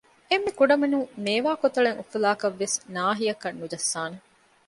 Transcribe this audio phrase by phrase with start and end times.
[0.29, 4.17] އެންމެ ކުޑަމިނުން މޭވާ ކޮތަޅެއް އުފުލާކަށް ވެސް ނާހިއަކަށް ނުޖައްސާނެ